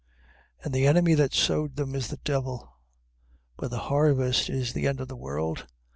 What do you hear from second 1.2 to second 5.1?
sowed them, is the devil. But the harvest is the end of